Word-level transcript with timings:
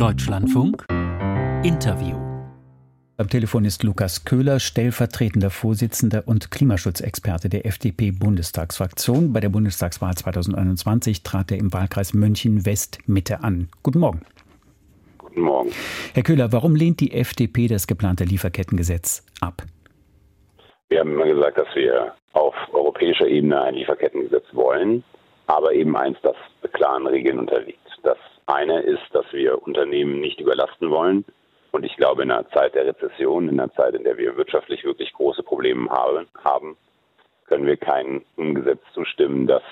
Deutschlandfunk 0.00 0.86
Interview. 1.62 2.16
Am 3.18 3.28
Telefon 3.28 3.66
ist 3.66 3.82
Lukas 3.82 4.24
Köhler, 4.24 4.58
stellvertretender 4.58 5.50
Vorsitzender 5.50 6.22
und 6.24 6.50
Klimaschutzexperte 6.50 7.50
der 7.50 7.66
FDP-Bundestagsfraktion. 7.66 9.34
Bei 9.34 9.40
der 9.40 9.50
Bundestagswahl 9.50 10.14
2021 10.14 11.22
trat 11.22 11.52
er 11.52 11.58
im 11.58 11.74
Wahlkreis 11.74 12.14
München 12.14 12.64
West 12.64 13.00
Mitte 13.06 13.44
an. 13.44 13.68
Guten 13.82 13.98
Morgen. 13.98 14.22
Guten 15.18 15.42
Morgen. 15.42 15.70
Herr 16.14 16.22
Köhler, 16.22 16.50
warum 16.50 16.76
lehnt 16.76 17.00
die 17.00 17.12
FDP 17.12 17.66
das 17.66 17.86
geplante 17.86 18.24
Lieferkettengesetz 18.24 19.26
ab? 19.42 19.64
Wir 20.88 21.00
haben 21.00 21.12
immer 21.12 21.26
gesagt, 21.26 21.58
dass 21.58 21.68
wir 21.74 22.14
auf 22.32 22.54
europäischer 22.72 23.26
Ebene 23.26 23.60
ein 23.60 23.74
Lieferkettengesetz 23.74 24.46
wollen, 24.54 25.04
aber 25.46 25.74
eben 25.74 25.94
eins, 25.94 26.16
das 26.22 26.36
klaren 26.72 27.06
Regeln 27.06 27.38
unterliegt. 27.38 27.76
Das 28.02 28.16
eine 28.50 28.80
ist, 28.80 29.02
dass 29.12 29.26
wir 29.32 29.62
Unternehmen 29.62 30.20
nicht 30.20 30.40
überlasten 30.40 30.90
wollen. 30.90 31.24
Und 31.72 31.84
ich 31.84 31.96
glaube, 31.96 32.22
in 32.22 32.30
einer 32.30 32.48
Zeit 32.50 32.74
der 32.74 32.86
Rezession, 32.86 33.48
in 33.48 33.60
einer 33.60 33.72
Zeit, 33.72 33.94
in 33.94 34.04
der 34.04 34.18
wir 34.18 34.36
wirtschaftlich 34.36 34.84
wirklich 34.84 35.12
große 35.12 35.42
Probleme 35.42 35.88
haben, 35.90 36.76
können 37.46 37.66
wir 37.66 37.76
kein 37.76 38.24
Gesetz 38.36 38.80
zustimmen, 38.92 39.46
das 39.46 39.62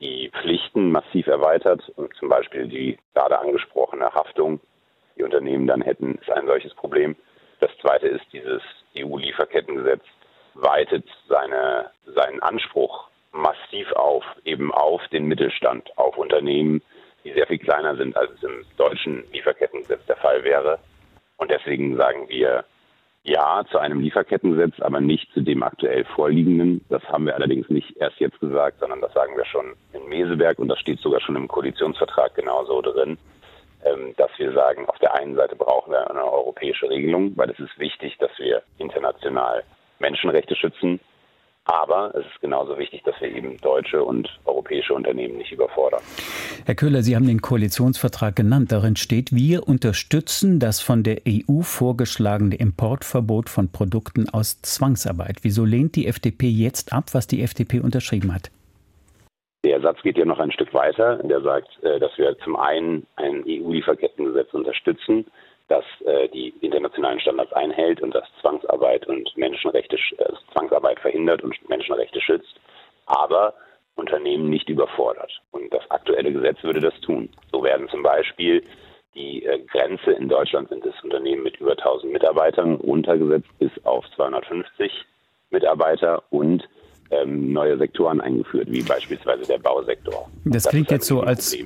die 0.00 0.30
Pflichten 0.40 0.92
massiv 0.92 1.26
erweitert. 1.26 1.88
Und 1.96 2.14
zum 2.14 2.28
Beispiel 2.28 2.68
die 2.68 2.98
gerade 3.14 3.38
angesprochene 3.38 4.12
Haftung, 4.12 4.60
die 5.16 5.24
Unternehmen 5.24 5.66
dann 5.66 5.82
hätten, 5.82 6.16
ist 6.16 6.30
ein 6.30 6.46
solches 6.46 6.74
Problem. 6.74 7.16
Das 7.60 7.70
zweite 7.80 8.06
ist, 8.06 8.24
dieses 8.32 8.62
EU-Lieferkettengesetz 8.96 10.04
weitet 10.54 11.04
seine, 11.28 11.90
seinen 12.06 12.40
Anspruch 12.40 13.08
massiv 13.32 13.90
auf, 13.92 14.24
eben 14.44 14.72
auf 14.72 15.06
den 15.08 15.26
Mittelstand, 15.26 15.90
auf 15.98 16.16
Unternehmen, 16.16 16.82
die 17.28 17.34
sehr 17.34 17.46
viel 17.46 17.58
kleiner 17.58 17.96
sind, 17.96 18.16
als 18.16 18.30
es 18.32 18.42
im 18.42 18.64
deutschen 18.76 19.24
Lieferkettengesetz 19.32 20.04
der 20.06 20.16
Fall 20.16 20.42
wäre. 20.44 20.78
Und 21.36 21.50
deswegen 21.50 21.96
sagen 21.96 22.28
wir 22.28 22.64
ja 23.22 23.64
zu 23.70 23.78
einem 23.78 24.00
Lieferkettengesetz, 24.00 24.80
aber 24.80 25.00
nicht 25.00 25.30
zu 25.32 25.42
dem 25.42 25.62
aktuell 25.62 26.04
vorliegenden. 26.04 26.84
Das 26.88 27.02
haben 27.04 27.26
wir 27.26 27.34
allerdings 27.34 27.68
nicht 27.68 27.96
erst 27.98 28.18
jetzt 28.20 28.40
gesagt, 28.40 28.80
sondern 28.80 29.00
das 29.00 29.12
sagen 29.12 29.36
wir 29.36 29.44
schon 29.44 29.74
in 29.92 30.08
Meseberg 30.08 30.58
und 30.58 30.68
das 30.68 30.78
steht 30.78 31.00
sogar 31.00 31.20
schon 31.20 31.36
im 31.36 31.48
Koalitionsvertrag 31.48 32.34
genauso 32.34 32.80
drin, 32.80 33.18
ähm, 33.84 34.14
dass 34.16 34.30
wir 34.38 34.52
sagen, 34.52 34.88
auf 34.88 34.98
der 34.98 35.14
einen 35.14 35.36
Seite 35.36 35.56
brauchen 35.56 35.92
wir 35.92 36.10
eine 36.10 36.24
europäische 36.24 36.88
Regelung, 36.88 37.36
weil 37.36 37.50
es 37.50 37.58
ist 37.58 37.78
wichtig, 37.78 38.16
dass 38.18 38.30
wir 38.38 38.62
international 38.78 39.62
Menschenrechte 39.98 40.56
schützen. 40.56 41.00
Aber 41.68 42.14
es 42.14 42.24
ist 42.24 42.40
genauso 42.40 42.78
wichtig, 42.78 43.02
dass 43.04 43.14
wir 43.20 43.28
eben 43.28 43.58
deutsche 43.58 44.02
und 44.02 44.26
europäische 44.46 44.94
Unternehmen 44.94 45.36
nicht 45.36 45.52
überfordern. 45.52 46.00
Herr 46.64 46.74
Köhler, 46.74 47.02
Sie 47.02 47.14
haben 47.14 47.26
den 47.26 47.42
Koalitionsvertrag 47.42 48.34
genannt. 48.34 48.72
Darin 48.72 48.96
steht, 48.96 49.34
wir 49.34 49.68
unterstützen 49.68 50.60
das 50.60 50.80
von 50.80 51.02
der 51.02 51.18
EU 51.28 51.60
vorgeschlagene 51.60 52.54
Importverbot 52.56 53.50
von 53.50 53.70
Produkten 53.70 54.30
aus 54.30 54.62
Zwangsarbeit. 54.62 55.40
Wieso 55.42 55.66
lehnt 55.66 55.94
die 55.94 56.06
FDP 56.06 56.48
jetzt 56.48 56.94
ab, 56.94 57.12
was 57.12 57.26
die 57.26 57.42
FDP 57.42 57.80
unterschrieben 57.80 58.34
hat? 58.34 58.50
Der 59.62 59.82
Satz 59.82 60.00
geht 60.02 60.16
ja 60.16 60.24
noch 60.24 60.38
ein 60.38 60.52
Stück 60.52 60.72
weiter. 60.72 61.16
Der 61.16 61.42
sagt, 61.42 61.68
äh, 61.82 61.98
dass 62.00 62.16
wir 62.16 62.38
zum 62.38 62.56
einen 62.56 63.06
ein 63.16 63.44
EU-Lieferkettengesetz 63.46 64.54
unterstützen, 64.54 65.26
das 65.68 65.84
äh, 66.04 66.28
die 66.28 66.48
internationalen 66.60 67.20
Standards 67.20 67.52
einhält 67.52 68.00
und 68.00 68.14
das 68.14 68.24
Zwangsarbeit 68.40 69.06
und 69.06 69.36
Menschenrechte, 69.36 69.96
äh, 70.16 70.32
Zwangsarbeit 70.52 70.98
verhindert 71.00 71.42
und 71.42 71.56
Menschenrechte 71.68 72.20
schützt, 72.20 72.58
aber 73.06 73.54
Unternehmen 73.94 74.48
nicht 74.48 74.68
überfordert. 74.68 75.30
Und 75.50 75.72
das 75.72 75.88
aktuelle 75.90 76.32
Gesetz 76.32 76.62
würde 76.62 76.80
das 76.80 76.98
tun. 77.00 77.28
So 77.52 77.62
werden 77.62 77.88
zum 77.88 78.02
Beispiel 78.02 78.62
die 79.14 79.44
äh, 79.44 79.58
Grenze 79.66 80.12
in 80.12 80.28
Deutschland 80.28 80.68
sind 80.68 80.86
es 80.86 80.94
Unternehmen 81.02 81.42
mit 81.42 81.56
über 81.56 81.72
1000 81.72 82.12
Mitarbeitern 82.12 82.76
runtergesetzt 82.76 83.48
bis 83.58 83.72
auf 83.84 84.04
250 84.14 84.92
Mitarbeiter 85.50 86.22
und 86.30 86.68
ähm, 87.10 87.52
neue 87.52 87.78
Sektoren 87.78 88.20
eingeführt, 88.20 88.70
wie 88.70 88.82
beispielsweise 88.82 89.46
der 89.46 89.58
Bausektor. 89.58 90.28
Das, 90.44 90.64
das 90.64 90.70
klingt 90.70 90.90
jetzt 90.90 91.06
so 91.06 91.20
als 91.20 91.56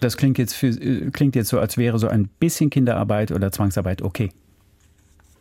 das 0.00 0.16
klingt 0.16 0.38
jetzt 0.38 0.54
für, 0.54 0.68
äh, 0.68 1.10
klingt 1.10 1.36
jetzt 1.36 1.48
so, 1.48 1.58
als 1.58 1.76
wäre 1.78 1.98
so 1.98 2.08
ein 2.08 2.28
bisschen 2.38 2.70
Kinderarbeit 2.70 3.32
oder 3.32 3.50
Zwangsarbeit 3.50 4.02
okay. 4.02 4.30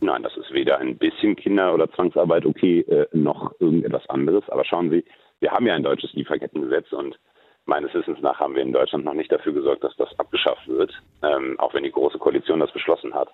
Nein, 0.01 0.21
das 0.21 0.35
ist 0.35 0.51
weder 0.51 0.79
ein 0.79 0.97
bisschen 0.97 1.35
Kinder- 1.35 1.73
oder 1.73 1.89
Zwangsarbeit 1.91 2.45
okay, 2.45 2.81
äh, 2.81 3.07
noch 3.13 3.53
irgendetwas 3.59 4.09
anderes. 4.09 4.43
Aber 4.49 4.65
schauen 4.65 4.89
Sie, 4.89 5.05
wir 5.39 5.51
haben 5.51 5.65
ja 5.65 5.75
ein 5.75 5.83
deutsches 5.83 6.11
Lieferkettengesetz 6.13 6.91
und 6.91 7.17
meines 7.65 7.93
Wissens 7.93 8.19
nach 8.21 8.39
haben 8.39 8.55
wir 8.55 8.63
in 8.63 8.73
Deutschland 8.73 9.05
noch 9.05 9.13
nicht 9.13 9.31
dafür 9.31 9.53
gesorgt, 9.53 9.83
dass 9.83 9.95
das 9.95 10.09
abgeschafft 10.19 10.67
wird, 10.67 10.91
ähm, 11.21 11.57
auch 11.59 11.73
wenn 11.73 11.83
die 11.83 11.91
Große 11.91 12.17
Koalition 12.17 12.59
das 12.59 12.71
beschlossen 12.73 13.13
hat. 13.13 13.29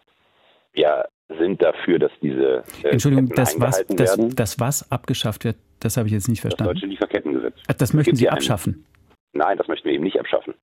Wir 0.74 1.08
sind 1.38 1.62
dafür, 1.62 2.00
dass 2.00 2.12
diese 2.22 2.64
äh, 2.84 2.90
Entschuldigung, 2.90 3.30
das 3.30 3.60
was, 3.60 3.86
das, 3.88 4.18
das 4.36 4.60
was 4.60 4.92
abgeschafft 4.92 5.44
wird, 5.44 5.58
das 5.80 5.98
habe 5.98 6.08
ich 6.08 6.14
jetzt 6.14 6.28
nicht 6.28 6.42
verstanden. 6.42 6.74
Das 6.74 6.82
deutsche 6.82 6.88
Lieferkettengesetz. 6.88 7.56
Ach, 7.68 7.74
das 7.74 7.94
möchten 7.94 8.16
Sie 8.16 8.30
abschaffen? 8.30 8.86
Ein, 9.34 9.40
nein, 9.40 9.58
das 9.58 9.68
möchten 9.68 9.88
wir 9.88 9.94
eben 9.94 10.04
nicht 10.04 10.20
abschaffen. 10.20 10.54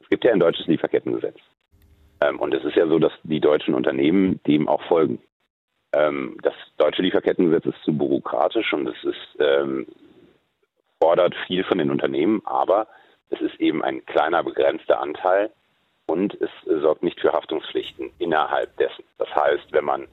Es 0.00 0.08
gibt 0.08 0.24
ja 0.24 0.32
ein 0.32 0.40
deutsches 0.40 0.66
Lieferkettengesetz. 0.66 1.36
Ähm, 2.20 2.38
und 2.40 2.54
es 2.54 2.64
ist 2.64 2.76
ja 2.76 2.86
so, 2.86 2.98
dass 2.98 3.12
die 3.22 3.40
deutschen 3.40 3.74
Unternehmen 3.74 4.40
dem 4.46 4.68
auch 4.68 4.82
folgen. 4.82 5.20
Ähm, 5.92 6.38
das 6.42 6.54
deutsche 6.76 7.02
Lieferkettengesetz 7.02 7.66
ist 7.66 7.82
zu 7.84 7.96
bürokratisch 7.96 8.72
und 8.72 8.88
es 8.88 9.04
ist, 9.04 9.40
ähm, 9.40 9.86
fordert 11.00 11.34
viel 11.46 11.64
von 11.64 11.78
den 11.78 11.90
Unternehmen, 11.90 12.42
aber 12.44 12.86
es 13.30 13.40
ist 13.40 13.60
eben 13.60 13.82
ein 13.82 14.04
kleiner, 14.06 14.42
begrenzter 14.42 15.00
Anteil 15.00 15.50
und 16.06 16.34
es 16.40 16.50
sorgt 16.82 17.02
nicht 17.02 17.20
für 17.20 17.32
Haftungspflichten 17.32 18.10
innerhalb 18.18 18.76
dessen. 18.76 19.04
Das 19.18 19.28
heißt, 19.34 19.72
wenn 19.72 19.84
man 19.84 20.08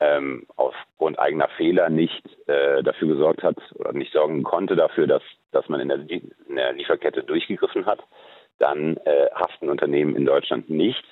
ähm, 0.00 0.46
aufgrund 0.56 1.18
eigener 1.18 1.48
Fehler 1.56 1.88
nicht 1.88 2.22
äh, 2.48 2.82
dafür 2.82 3.08
gesorgt 3.08 3.42
hat 3.42 3.56
oder 3.74 3.92
nicht 3.92 4.12
sorgen 4.12 4.42
konnte 4.42 4.76
dafür, 4.76 5.06
dass, 5.06 5.22
dass 5.52 5.68
man 5.68 5.80
in 5.80 5.88
der, 5.88 5.98
in 6.10 6.56
der 6.56 6.72
Lieferkette 6.72 7.22
durchgegriffen 7.22 7.86
hat, 7.86 8.00
dann 8.58 8.96
äh, 8.98 9.30
haften 9.34 9.68
Unternehmen 9.68 10.16
in 10.16 10.26
Deutschland 10.26 10.68
nicht, 10.68 11.04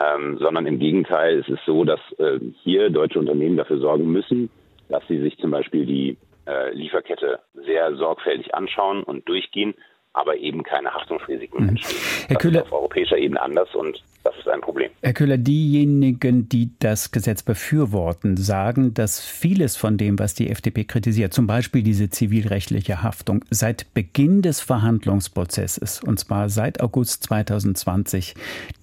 ähm, 0.00 0.38
sondern 0.38 0.66
im 0.66 0.78
Gegenteil, 0.78 1.38
es 1.38 1.48
ist 1.48 1.64
so, 1.64 1.84
dass 1.84 2.00
äh, 2.18 2.40
hier 2.62 2.90
deutsche 2.90 3.18
Unternehmen 3.18 3.56
dafür 3.56 3.78
sorgen 3.78 4.10
müssen, 4.10 4.50
dass 4.88 5.06
sie 5.08 5.20
sich 5.20 5.36
zum 5.38 5.50
Beispiel 5.50 5.86
die 5.86 6.16
äh, 6.46 6.72
Lieferkette 6.72 7.40
sehr 7.54 7.94
sorgfältig 7.96 8.54
anschauen 8.54 9.02
und 9.02 9.28
durchgehen 9.28 9.74
aber 10.14 10.36
eben 10.36 10.62
keine 10.62 10.94
Haftungsrisiken 10.94 11.62
mhm. 11.62 11.68
entstehen. 11.70 11.98
Herr 12.28 12.34
das 12.34 12.42
Köhler, 12.42 12.60
ist 12.60 12.66
auf 12.66 12.72
europäischer 12.72 13.18
Ebene 13.18 13.42
anders 13.42 13.74
und 13.74 14.02
das 14.22 14.34
ist 14.38 14.48
ein 14.48 14.60
Problem. 14.60 14.90
Herr 15.02 15.12
Köhler, 15.12 15.36
diejenigen, 15.36 16.48
die 16.48 16.70
das 16.78 17.10
Gesetz 17.10 17.42
befürworten, 17.42 18.36
sagen, 18.36 18.94
dass 18.94 19.20
vieles 19.20 19.76
von 19.76 19.98
dem, 19.98 20.18
was 20.18 20.34
die 20.34 20.48
FDP 20.48 20.84
kritisiert, 20.84 21.34
zum 21.34 21.46
Beispiel 21.46 21.82
diese 21.82 22.08
zivilrechtliche 22.10 23.02
Haftung, 23.02 23.44
seit 23.50 23.92
Beginn 23.92 24.40
des 24.40 24.60
Verhandlungsprozesses, 24.60 26.00
und 26.02 26.18
zwar 26.18 26.48
seit 26.48 26.80
August 26.80 27.24
2020, 27.24 28.34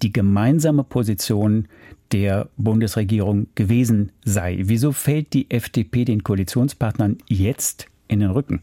die 0.02 0.12
gemeinsame 0.12 0.84
Position 0.84 1.66
der 2.12 2.48
Bundesregierung 2.58 3.46
gewesen 3.54 4.12
sei. 4.22 4.58
Wieso 4.64 4.92
fällt 4.92 5.32
die 5.32 5.50
FDP 5.50 6.04
den 6.04 6.22
Koalitionspartnern 6.22 7.16
jetzt 7.26 7.86
in 8.06 8.20
den 8.20 8.30
Rücken? 8.30 8.60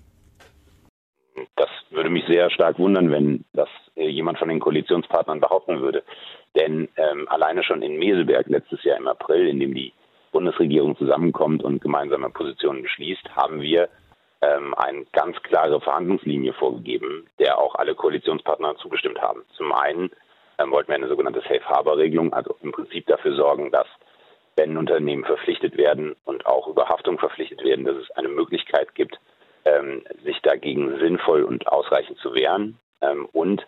Würde 2.10 2.14
mich 2.14 2.26
sehr 2.28 2.50
stark 2.50 2.80
wundern, 2.80 3.12
wenn 3.12 3.46
das 3.54 3.70
äh, 3.96 4.08
jemand 4.08 4.40
von 4.40 4.50
den 4.50 4.60
Koalitionspartnern 4.60 5.40
behaupten 5.40 5.80
würde. 5.82 6.04
Denn 6.56 6.90
ähm, 6.98 7.28
alleine 7.30 7.64
schon 7.64 7.84
in 7.84 8.00
Meseberg 8.00 8.48
letztes 8.48 8.84
Jahr 8.84 8.98
im 8.98 9.08
April, 9.08 9.48
in 9.48 9.60
dem 9.60 9.76
die 9.76 9.94
Bundesregierung 10.32 10.98
zusammenkommt 10.98 11.64
und 11.64 11.82
gemeinsame 11.82 12.32
Positionen 12.32 12.82
beschließt, 12.82 13.36
haben 13.36 13.62
wir 13.62 13.90
ähm, 14.42 14.74
eine 14.76 15.06
ganz 15.12 15.38
klare 15.44 15.82
Verhandlungslinie 15.82 16.54
vorgegeben, 16.54 17.28
der 17.38 17.60
auch 17.60 17.76
alle 17.76 17.94
Koalitionspartner 17.94 18.76
zugestimmt 18.78 19.22
haben. 19.22 19.44
Zum 19.56 19.72
einen 19.72 20.10
ähm, 20.58 20.72
wollten 20.72 20.90
wir 20.90 20.96
eine 20.96 21.10
sogenannte 21.10 21.42
Safe 21.42 21.64
Harbor 21.66 21.98
Regelung, 21.98 22.34
also 22.34 22.56
im 22.64 22.72
Prinzip 22.72 23.06
dafür 23.06 23.36
sorgen, 23.36 23.70
dass 23.70 23.88
wenn 24.56 24.78
Unternehmen 24.78 25.26
verpflichtet 25.26 25.78
werden 25.78 26.16
und 26.26 26.48
auch 26.48 26.68
über 26.68 26.90
Haftung 26.90 27.20
verpflichtet 27.20 27.64
werden, 27.64 27.86
dass 27.86 27.98
es 27.98 28.10
eine 28.12 28.30
Möglichkeit 28.30 28.96
gibt, 28.96 29.20
ähm, 29.70 30.04
sich 30.24 30.40
dagegen 30.42 30.98
sinnvoll 31.00 31.44
und 31.44 31.68
ausreichend 31.68 32.18
zu 32.20 32.34
wehren 32.34 32.78
ähm, 33.02 33.28
und 33.32 33.66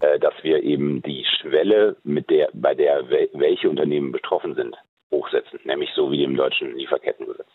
äh, 0.00 0.18
dass 0.18 0.34
wir 0.42 0.62
eben 0.62 1.02
die 1.02 1.24
Schwelle, 1.24 1.96
mit 2.04 2.30
der, 2.30 2.48
bei 2.52 2.74
der 2.74 3.08
wel 3.08 3.28
welche 3.32 3.68
Unternehmen 3.68 4.12
betroffen 4.12 4.54
sind, 4.54 4.76
hochsetzen, 5.10 5.60
nämlich 5.64 5.90
so 5.94 6.10
wie 6.10 6.24
im 6.24 6.36
deutschen 6.36 6.76
Lieferkettengesetz. 6.76 7.46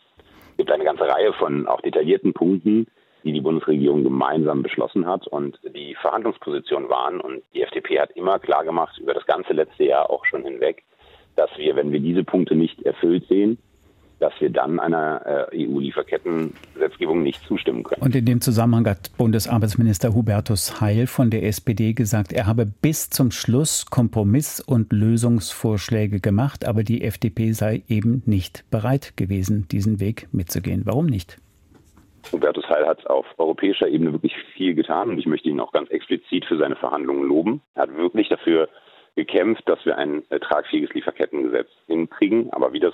Es 0.51 0.57
gibt 0.57 0.71
eine 0.71 0.85
ganze 0.85 1.07
Reihe 1.07 1.33
von 1.33 1.67
auch 1.67 1.81
detaillierten 1.81 2.33
Punkten, 2.33 2.87
die 3.23 3.33
die 3.33 3.41
Bundesregierung 3.41 4.03
gemeinsam 4.03 4.63
beschlossen 4.63 5.05
hat 5.05 5.27
und 5.27 5.59
die 5.75 5.95
Verhandlungsposition 5.95 6.89
waren. 6.89 7.19
Und 7.19 7.43
die 7.53 7.61
FDP 7.61 7.99
hat 7.99 8.11
immer 8.11 8.39
klar 8.39 8.63
gemacht, 8.63 8.97
über 8.97 9.13
das 9.13 9.25
ganze 9.25 9.53
letzte 9.53 9.83
Jahr 9.83 10.09
auch 10.09 10.25
schon 10.25 10.43
hinweg, 10.43 10.83
dass 11.35 11.49
wir, 11.57 11.75
wenn 11.75 11.91
wir 11.91 11.99
diese 11.99 12.23
Punkte 12.23 12.55
nicht 12.55 12.81
erfüllt 12.83 13.27
sehen, 13.27 13.59
dass 14.19 14.33
wir 14.39 14.49
dann 14.49 14.79
einer 14.79 15.49
äh, 15.51 15.67
EU-Lieferkettengesetzgebung 15.67 17.21
nicht 17.21 17.43
zustimmen 17.45 17.83
können. 17.83 18.01
Und 18.01 18.15
in 18.15 18.25
dem 18.25 18.41
Zusammenhang 18.41 18.87
hat 18.87 19.15
Bundesarbeitsminister 19.17 20.13
Hubertus 20.13 20.81
Heil 20.81 21.07
von 21.07 21.29
der 21.29 21.43
SPD 21.43 21.93
gesagt, 21.93 22.33
er 22.33 22.47
habe 22.47 22.65
bis 22.65 23.09
zum 23.09 23.31
Schluss 23.31 23.85
Kompromiss- 23.85 24.59
und 24.59 24.91
Lösungsvorschläge 24.91 26.19
gemacht, 26.19 26.65
aber 26.67 26.83
die 26.83 27.03
FDP 27.03 27.51
sei 27.51 27.83
eben 27.87 28.23
nicht 28.25 28.65
bereit 28.71 29.15
gewesen, 29.17 29.67
diesen 29.69 29.99
Weg 29.99 30.27
mitzugehen. 30.31 30.81
Warum 30.85 31.05
nicht? 31.05 31.37
Hubertus 32.31 32.67
Heil 32.67 32.85
hat 32.85 33.07
auf 33.07 33.25
europäischer 33.37 33.87
Ebene 33.87 34.11
wirklich 34.11 34.35
viel 34.55 34.75
getan 34.75 35.09
und 35.09 35.19
ich 35.19 35.27
möchte 35.27 35.47
ihn 35.47 35.59
auch 35.59 35.71
ganz 35.71 35.89
explizit 35.89 36.45
für 36.45 36.57
seine 36.57 36.75
Verhandlungen 36.75 37.23
loben. 37.23 37.61
Er 37.75 37.83
hat 37.83 37.95
wirklich 37.95 38.29
dafür 38.29 38.67
gekämpft, 39.15 39.67
dass 39.67 39.83
wir 39.85 39.97
ein 39.97 40.23
äh, 40.29 40.39
tragfähiges 40.39 40.93
Lieferkettengesetz 40.93 41.69
hinkriegen. 41.87 42.51
Aber 42.53 42.71
wie 42.71 42.79
das 42.79 42.93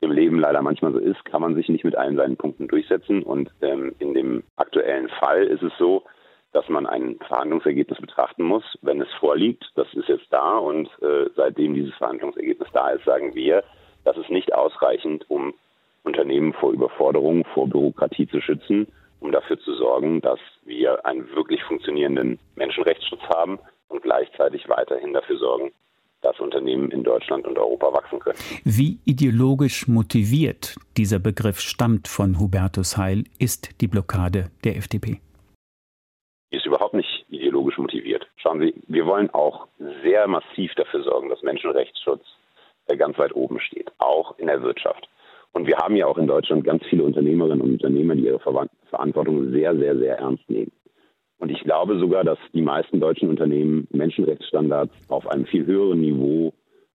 im 0.00 0.12
Leben 0.12 0.38
leider 0.38 0.62
manchmal 0.62 0.92
so 0.92 0.98
ist, 0.98 1.24
kann 1.24 1.42
man 1.42 1.54
sich 1.54 1.68
nicht 1.68 1.84
mit 1.84 1.96
allen 1.96 2.16
seinen 2.16 2.36
Punkten 2.36 2.68
durchsetzen. 2.68 3.22
Und 3.22 3.50
ähm, 3.60 3.94
in 3.98 4.14
dem 4.14 4.42
aktuellen 4.56 5.08
Fall 5.08 5.44
ist 5.44 5.62
es 5.62 5.72
so, 5.78 6.04
dass 6.52 6.68
man 6.68 6.86
ein 6.86 7.18
Verhandlungsergebnis 7.26 8.00
betrachten 8.00 8.42
muss, 8.42 8.64
wenn 8.82 9.00
es 9.00 9.12
vorliegt. 9.20 9.70
Das 9.76 9.92
ist 9.94 10.08
jetzt 10.08 10.26
da 10.30 10.56
und 10.56 10.88
äh, 11.02 11.26
seitdem 11.36 11.74
dieses 11.74 11.94
Verhandlungsergebnis 11.94 12.68
da 12.72 12.90
ist, 12.90 13.04
sagen 13.04 13.34
wir, 13.34 13.62
das 14.04 14.16
ist 14.16 14.30
nicht 14.30 14.54
ausreichend, 14.54 15.26
um 15.28 15.54
Unternehmen 16.02 16.54
vor 16.54 16.72
Überforderung, 16.72 17.44
vor 17.52 17.68
Bürokratie 17.68 18.26
zu 18.26 18.40
schützen, 18.40 18.88
um 19.20 19.32
dafür 19.32 19.58
zu 19.60 19.74
sorgen, 19.74 20.22
dass 20.22 20.40
wir 20.64 21.04
einen 21.04 21.30
wirklich 21.34 21.62
funktionierenden 21.64 22.38
Menschenrechtsschutz 22.56 23.22
haben 23.28 23.58
und 23.88 24.02
gleichzeitig 24.02 24.68
weiterhin 24.68 25.12
dafür 25.12 25.36
sorgen, 25.36 25.72
dass 26.22 26.38
Unternehmen 26.40 26.90
in 26.90 27.02
Deutschland 27.02 27.46
und 27.46 27.58
Europa 27.58 27.92
wachsen 27.92 28.18
können. 28.20 28.38
Wie 28.64 28.98
ideologisch 29.04 29.88
motiviert 29.88 30.76
dieser 30.96 31.18
Begriff 31.18 31.60
stammt 31.60 32.08
von 32.08 32.38
Hubertus 32.38 32.96
Heil, 32.96 33.24
ist 33.38 33.80
die 33.80 33.88
Blockade 33.88 34.50
der 34.64 34.76
FDP? 34.76 35.20
Die 36.52 36.56
ist 36.56 36.66
überhaupt 36.66 36.94
nicht 36.94 37.26
ideologisch 37.28 37.78
motiviert. 37.78 38.26
Schauen 38.36 38.60
Sie, 38.60 38.74
wir 38.88 39.06
wollen 39.06 39.30
auch 39.30 39.68
sehr 40.02 40.26
massiv 40.26 40.72
dafür 40.74 41.02
sorgen, 41.04 41.28
dass 41.28 41.42
Menschenrechtsschutz 41.42 42.24
ganz 42.96 43.18
weit 43.18 43.34
oben 43.34 43.60
steht, 43.60 43.90
auch 43.98 44.38
in 44.38 44.46
der 44.46 44.62
Wirtschaft. 44.62 45.08
Und 45.52 45.66
wir 45.66 45.76
haben 45.78 45.96
ja 45.96 46.06
auch 46.06 46.18
in 46.18 46.26
Deutschland 46.26 46.64
ganz 46.64 46.84
viele 46.88 47.02
Unternehmerinnen 47.04 47.60
und 47.60 47.72
Unternehmer, 47.72 48.14
die 48.14 48.24
ihre 48.24 48.40
Verantwortung 48.88 49.50
sehr, 49.50 49.76
sehr, 49.76 49.96
sehr 49.98 50.18
ernst 50.18 50.48
nehmen. 50.48 50.72
Und 51.40 51.50
ich 51.50 51.60
glaube 51.60 51.98
sogar, 51.98 52.22
dass 52.22 52.38
die 52.52 52.60
meisten 52.60 53.00
deutschen 53.00 53.30
Unternehmen 53.30 53.88
Menschenrechtsstandards 53.90 54.92
auf 55.08 55.26
einem 55.26 55.46
viel 55.46 55.64
höheren 55.64 56.00
Niveau 56.00 56.52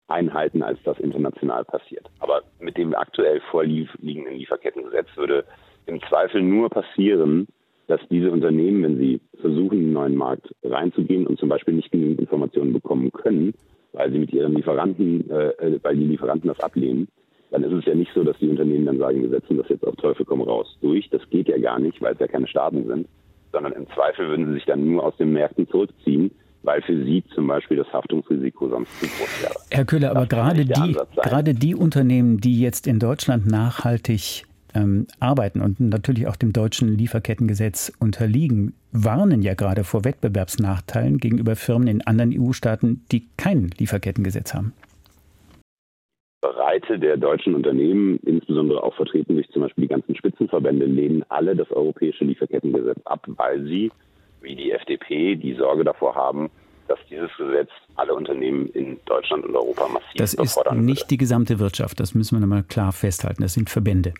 einhalten, 0.07 0.61
als 0.61 0.77
das 0.83 0.99
international 0.99 1.65
passiert. 1.65 2.05
Aber 2.19 2.43
mit 2.59 2.77
dem 2.77 2.93
aktuell 2.93 3.41
vorliegenden 3.49 4.35
Lieferkettengesetz 4.35 5.07
würde 5.15 5.45
im 5.87 5.99
Zweifel 6.03 6.43
nur 6.43 6.69
passieren, 6.69 7.47
dass 7.87 7.99
diese 8.09 8.31
Unternehmen, 8.31 8.83
wenn 8.83 8.97
sie 8.97 9.19
versuchen, 9.41 9.79
in 9.79 9.85
den 9.85 9.93
neuen 9.93 10.15
Markt 10.15 10.53
reinzugehen 10.63 11.25
und 11.25 11.39
zum 11.39 11.49
Beispiel 11.49 11.73
nicht 11.73 11.91
genügend 11.91 12.19
Informationen 12.19 12.73
bekommen 12.73 13.11
können, 13.11 13.53
weil 13.93 14.11
sie 14.11 14.19
mit 14.19 14.31
ihren 14.31 14.53
Lieferanten, 14.53 15.29
äh, 15.29 15.49
äh 15.49 15.79
weil 15.81 15.95
die 15.95 16.05
Lieferanten 16.05 16.49
das 16.49 16.59
ablehnen, 16.59 17.07
dann 17.49 17.63
ist 17.63 17.73
es 17.73 17.85
ja 17.85 17.95
nicht 17.95 18.11
so, 18.13 18.23
dass 18.23 18.37
die 18.37 18.49
Unternehmen 18.49 18.85
dann 18.85 18.97
sagen, 18.99 19.21
wir 19.21 19.29
setzen 19.29 19.57
das 19.57 19.69
jetzt 19.69 19.85
auf 19.87 19.95
Teufel 19.95 20.25
komm 20.25 20.41
raus 20.41 20.77
durch. 20.81 21.09
Das 21.09 21.27
geht 21.29 21.47
ja 21.47 21.57
gar 21.57 21.79
nicht, 21.79 21.99
weil 22.01 22.13
es 22.13 22.19
ja 22.19 22.27
keine 22.27 22.47
Staaten 22.47 22.85
sind, 22.85 23.07
sondern 23.55 23.71
im 23.71 23.87
Zweifel 23.95 24.27
würden 24.27 24.47
sie 24.47 24.53
sich 24.55 24.65
dann 24.65 24.85
nur 24.85 25.03
aus 25.05 25.15
den 25.15 25.31
Märkten 25.31 25.65
zurückziehen, 25.69 26.31
weil 26.63 26.81
für 26.81 27.05
sie 27.05 27.23
zum 27.33 27.47
Beispiel 27.47 27.77
das 27.77 27.87
Haftungsrisiko 27.93 28.67
sonst 28.67 28.89
zu 28.99 29.05
groß 29.05 29.43
wäre. 29.43 29.53
Herr 29.71 29.85
Köhler, 29.85 30.11
aber 30.11 30.25
gerade 30.25 30.65
die, 30.65 30.97
gerade 31.23 31.53
die 31.53 31.73
Unternehmen, 31.73 32.41
die 32.41 32.59
jetzt 32.59 32.85
in 32.85 32.99
Deutschland 32.99 33.47
nachhaltig 33.47 34.43
ähm, 34.73 35.07
arbeiten 35.21 35.61
und 35.61 35.79
natürlich 35.79 36.27
auch 36.27 36.35
dem 36.35 36.51
deutschen 36.51 36.97
Lieferkettengesetz 36.97 37.93
unterliegen, 37.99 38.73
warnen 38.91 39.41
ja 39.41 39.53
gerade 39.53 39.85
vor 39.85 40.03
Wettbewerbsnachteilen 40.03 41.19
gegenüber 41.19 41.55
Firmen 41.55 41.87
in 41.87 42.01
anderen 42.01 42.33
EU-Staaten, 42.37 43.05
die 43.09 43.27
kein 43.37 43.69
Lieferkettengesetz 43.77 44.53
haben. 44.53 44.73
Breite 46.75 46.99
der 46.99 47.17
deutschen 47.17 47.55
Unternehmen, 47.55 48.19
insbesondere 48.25 48.83
auch 48.83 48.95
vertreten 48.95 49.35
durch 49.35 49.49
zum 49.51 49.61
Beispiel 49.61 49.83
die 49.83 49.87
ganzen 49.87 50.15
Spitzenverbände, 50.15 50.85
lehnen 50.85 51.23
alle 51.29 51.55
das 51.55 51.71
europäische 51.71 52.25
Lieferkettengesetz 52.25 52.99
ab, 53.05 53.25
weil 53.27 53.63
sie, 53.63 53.91
wie 54.41 54.55
die 54.55 54.71
FDP, 54.71 55.35
die 55.35 55.53
Sorge 55.53 55.83
davor 55.83 56.15
haben, 56.15 56.49
dass 56.87 56.99
dieses 57.09 57.29
Gesetz 57.37 57.69
alle 57.95 58.13
Unternehmen 58.13 58.67
in 58.69 58.99
Deutschland 59.05 59.45
und 59.45 59.55
Europa 59.55 59.87
massiv 59.87 60.13
Das 60.17 60.33
ist 60.33 60.57
nicht 60.73 61.01
würde. 61.01 61.07
die 61.09 61.17
gesamte 61.17 61.59
Wirtschaft, 61.59 61.99
das 61.99 62.13
müssen 62.13 62.35
wir 62.35 62.41
nochmal 62.41 62.63
klar 62.63 62.91
festhalten. 62.91 63.41
Das 63.41 63.53
sind 63.53 63.69
Verbände. 63.69 64.13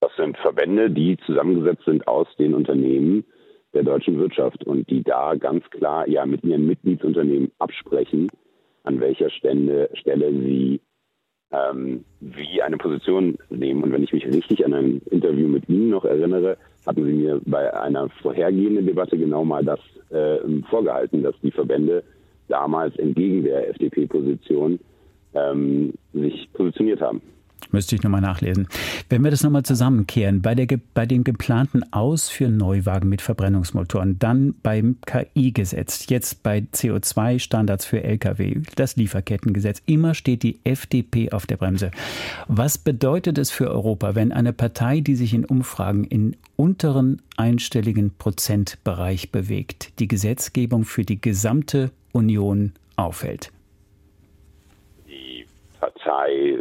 Das 0.00 0.10
sind 0.16 0.36
Verbände, 0.38 0.90
die 0.90 1.16
zusammengesetzt 1.26 1.84
sind 1.84 2.08
aus 2.08 2.26
den 2.38 2.54
Unternehmen 2.54 3.24
der 3.74 3.84
deutschen 3.84 4.18
Wirtschaft 4.18 4.64
und 4.64 4.88
die 4.90 5.02
da 5.02 5.34
ganz 5.34 5.68
klar 5.70 6.08
ja 6.08 6.26
mit 6.26 6.42
ihren 6.44 6.66
Mitgliedsunternehmen 6.66 7.52
absprechen, 7.58 8.28
an 8.84 9.00
welcher 9.00 9.30
Stelle, 9.30 9.88
Stelle 9.94 10.32
sie 10.32 10.80
ähm, 11.52 12.04
wie 12.20 12.62
eine 12.62 12.78
Position 12.78 13.36
nehmen. 13.50 13.82
Und 13.82 13.92
wenn 13.92 14.02
ich 14.02 14.12
mich 14.12 14.26
richtig 14.26 14.64
an 14.64 14.74
ein 14.74 15.02
Interview 15.10 15.48
mit 15.48 15.68
Ihnen 15.68 15.90
noch 15.90 16.04
erinnere, 16.04 16.56
hatten 16.86 17.04
Sie 17.04 17.12
mir 17.12 17.40
bei 17.44 17.72
einer 17.74 18.08
vorhergehenden 18.22 18.86
Debatte 18.86 19.18
genau 19.18 19.44
mal 19.44 19.64
das 19.64 19.80
äh, 20.10 20.38
vorgehalten, 20.70 21.22
dass 21.22 21.34
die 21.42 21.50
Verbände 21.50 22.02
damals 22.48 22.96
entgegen 22.96 23.44
der 23.44 23.68
FDP-Position 23.70 24.78
ähm, 25.34 25.92
sich 26.12 26.48
positioniert 26.52 27.00
haben. 27.00 27.22
Müsste 27.72 27.96
ich 27.96 28.02
nochmal 28.02 28.20
nachlesen. 28.20 28.68
Wenn 29.08 29.24
wir 29.24 29.30
das 29.30 29.42
nochmal 29.42 29.62
zusammenkehren, 29.62 30.42
bei, 30.42 30.54
der, 30.54 30.78
bei 30.94 31.06
dem 31.06 31.24
geplanten 31.24 31.90
Aus 31.92 32.28
für 32.28 32.48
Neuwagen 32.48 33.08
mit 33.08 33.22
Verbrennungsmotoren, 33.22 34.18
dann 34.18 34.54
beim 34.62 34.96
KI-Gesetz, 35.06 36.06
jetzt 36.08 36.42
bei 36.42 36.58
CO2-Standards 36.58 37.86
für 37.86 38.04
Lkw, 38.04 38.60
das 38.76 38.96
Lieferkettengesetz, 38.96 39.82
immer 39.86 40.14
steht 40.14 40.42
die 40.42 40.60
FDP 40.64 41.32
auf 41.32 41.46
der 41.46 41.56
Bremse. 41.56 41.90
Was 42.46 42.76
bedeutet 42.76 43.38
es 43.38 43.50
für 43.50 43.70
Europa, 43.70 44.14
wenn 44.14 44.32
eine 44.32 44.52
Partei, 44.52 45.00
die 45.00 45.14
sich 45.14 45.32
in 45.32 45.46
Umfragen 45.46 46.04
in 46.04 46.36
unteren 46.56 47.22
einstelligen 47.36 48.14
Prozentbereich 48.16 49.32
bewegt, 49.32 49.98
die 49.98 50.08
Gesetzgebung 50.08 50.84
für 50.84 51.04
die 51.04 51.20
gesamte 51.20 51.90
Union 52.12 52.72
aufhält? 52.96 53.50
Partei, 55.82 56.58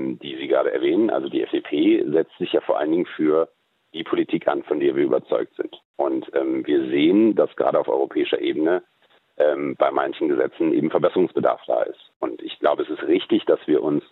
ähm, 0.00 0.18
die 0.18 0.36
Sie 0.36 0.48
gerade 0.48 0.72
erwähnen, 0.72 1.10
also 1.10 1.28
die 1.28 1.42
FDP, 1.42 2.04
setzt 2.10 2.36
sich 2.38 2.52
ja 2.52 2.60
vor 2.60 2.78
allen 2.78 2.92
Dingen 2.92 3.06
für 3.06 3.48
die 3.92 4.04
Politik 4.04 4.46
an, 4.48 4.62
von 4.62 4.80
der 4.80 4.94
wir 4.94 5.04
überzeugt 5.04 5.54
sind. 5.56 5.80
Und 5.96 6.30
ähm, 6.34 6.66
wir 6.66 6.88
sehen, 6.88 7.34
dass 7.34 7.54
gerade 7.56 7.78
auf 7.78 7.88
europäischer 7.88 8.40
Ebene 8.40 8.82
ähm, 9.36 9.74
bei 9.76 9.90
manchen 9.90 10.28
Gesetzen 10.28 10.72
eben 10.72 10.90
Verbesserungsbedarf 10.90 11.60
da 11.66 11.82
ist. 11.82 12.10
Und 12.20 12.40
ich 12.42 12.58
glaube, 12.60 12.82
es 12.82 12.90
ist 12.90 13.02
richtig, 13.02 13.44
dass 13.46 13.60
wir 13.66 13.82
uns 13.82 14.04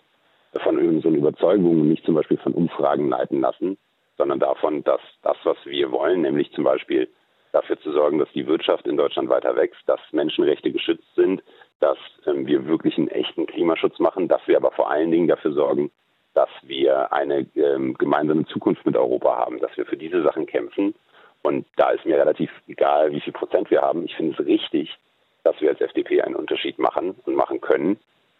von 0.63 0.77
unseren 0.77 1.15
Überzeugungen 1.15 1.87
nicht 1.87 2.05
zum 2.05 2.15
Beispiel 2.15 2.37
von 2.37 2.53
Umfragen 2.53 3.09
leiten 3.09 3.39
lassen, 3.39 3.77
sondern 4.17 4.39
davon, 4.39 4.83
dass 4.83 5.01
das, 5.21 5.37
was 5.43 5.57
wir 5.65 5.91
wollen, 5.91 6.21
nämlich 6.21 6.51
zum 6.51 6.63
Beispiel 6.63 7.07
dafür 7.51 7.79
zu 7.79 7.91
sorgen, 7.91 8.19
dass 8.19 8.31
die 8.33 8.47
Wirtschaft 8.47 8.85
in 8.85 8.97
Deutschland 8.97 9.29
weiter 9.29 9.55
wächst, 9.55 9.81
dass 9.85 9.99
Menschenrechte 10.11 10.71
geschützt 10.71 11.07
sind, 11.15 11.41
dass 11.79 11.97
ähm, 12.25 12.45
wir 12.45 12.67
wirklich 12.67 12.97
einen 12.97 13.07
echten 13.07 13.45
Klimaschutz 13.45 13.99
machen, 13.99 14.27
dass 14.27 14.41
wir 14.47 14.57
aber 14.57 14.71
vor 14.71 14.91
allen 14.91 15.11
Dingen 15.11 15.27
dafür 15.27 15.53
sorgen, 15.53 15.91
dass 16.33 16.49
wir 16.61 17.11
eine 17.11 17.47
ähm, 17.55 17.95
gemeinsame 17.97 18.45
Zukunft 18.45 18.85
mit 18.85 18.95
Europa 18.95 19.37
haben, 19.37 19.59
dass 19.59 19.75
wir 19.77 19.85
für 19.85 19.97
diese 19.97 20.21
Sachen 20.23 20.45
kämpfen. 20.45 20.93
Und 21.41 21.65
da 21.77 21.91
ist 21.91 22.05
mir 22.05 22.17
relativ 22.17 22.51
egal, 22.67 23.11
wie 23.11 23.21
viel 23.21 23.33
Prozent 23.33 23.71
wir 23.71 23.81
haben. 23.81 24.03
Ich 24.05 24.15
finde 24.15 24.35
es 24.37 24.45
richtig, 24.45 24.97
dass 25.43 25.59
wir 25.61 25.69
als 25.69 25.81
FDP 25.81 26.21
einen 26.21 26.35
Unterschied 26.35 26.77
machen 26.79 27.15
und 27.25 27.35
machen 27.35 27.61
können. 27.61 27.97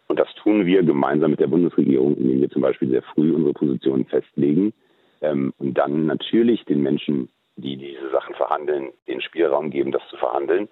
Und 0.07 0.19
das 0.19 0.33
tun 0.35 0.65
wir 0.65 0.83
gemeinsam 0.83 1.31
mit 1.31 1.39
der 1.39 1.47
Bundesregierung, 1.47 2.17
indem 2.17 2.41
wir 2.41 2.49
zum 2.49 2.61
Beispiel 2.61 2.89
sehr 2.89 3.03
früh 3.03 3.33
unsere 3.33 3.53
Positionen 3.53 4.05
festlegen 4.05 4.73
ähm, 5.21 5.53
und 5.59 5.75
dann 5.75 6.05
natürlich 6.05 6.65
den 6.65 6.81
Menschen, 6.81 7.29
die 7.55 7.77
diese 7.77 8.09
Sachen 8.09 8.35
verhandeln, 8.35 8.89
den 9.07 9.21
Spielraum 9.21 9.69
geben, 9.69 9.91
das 9.91 10.01
zu 10.09 10.17
verhandeln 10.17 10.67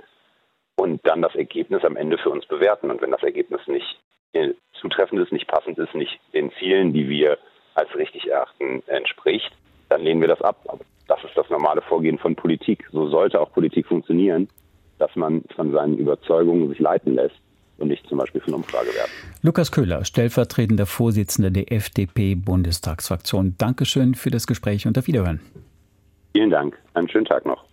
und 0.78 1.06
dann 1.06 1.22
das 1.22 1.36
Ergebnis 1.36 1.84
am 1.84 1.98
Ende 1.98 2.18
für 2.18 2.30
uns 2.30 2.46
bewerten. 2.46 2.90
Und 2.90 3.02
wenn 3.02 3.12
das 3.12 3.24
Ergebnis 3.24 3.62
nicht 3.68 4.00
zutreffend 4.80 5.20
ist, 5.22 5.32
nicht 5.32 5.48
passend 5.48 5.78
ist, 5.80 5.94
nicht 5.96 6.20
den 6.34 6.52
Zielen, 6.60 6.94
die 6.94 7.10
wir 7.10 7.38
als 7.74 7.94
richtig 7.96 8.30
erachten, 8.30 8.84
entspricht, 8.88 9.52
dann 9.90 10.02
lehnen 10.02 10.22
wir 10.22 10.28
das 10.28 10.42
ab. 10.42 10.58
Aber 10.68 10.84
das 11.08 11.24
ist 11.24 11.36
das 11.36 11.50
normale 11.50 11.82
Vorgehen 11.82 12.20
von 12.20 12.36
Politik. 12.36 12.88
So 12.92 13.08
sollte 13.10 13.40
auch 13.42 13.52
Politik 13.52 13.88
funktionieren, 13.88 14.48
dass 15.00 15.16
man 15.16 15.44
von 15.56 15.72
seinen 15.72 15.98
Überzeugungen 15.98 16.70
sich 16.70 16.80
leiten 16.80 17.16
lässt 17.16 17.36
und 17.78 17.88
nicht 17.88 18.08
zum 18.08 18.18
Beispiel 18.20 18.42
von 18.42 18.56
Umfragewerten. 18.56 19.12
Lukas 19.42 19.72
Köhler, 19.72 20.06
stellvertretender 20.06 20.86
Vorsitzender 20.86 21.50
der 21.50 21.72
FDP-Bundestagsfraktion. 21.72 23.56
Dankeschön 23.58 24.14
für 24.14 24.30
das 24.30 24.46
Gespräch 24.46 24.86
und 24.86 24.98
auf 24.98 25.08
Wiederhören. 25.08 25.40
Vielen 26.34 26.50
Dank. 26.50 26.78
Einen 26.94 27.10
schönen 27.10 27.26
Tag 27.26 27.46
noch. 27.46 27.68